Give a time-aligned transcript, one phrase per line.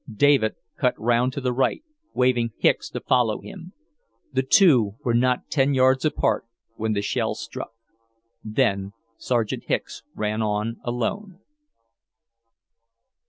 [0.11, 1.83] David cut round to the right,
[2.15, 3.73] waving Hicks to follow him.
[4.33, 6.43] The two were not ten yards apart
[6.75, 7.73] when the shell struck.
[8.43, 11.37] Then Sergeant Hicks ran on alone.